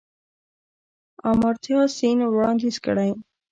[1.29, 3.09] آمارتیا سېن وړانديز کړی.